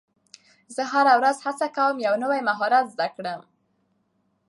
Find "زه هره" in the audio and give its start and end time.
0.75-1.13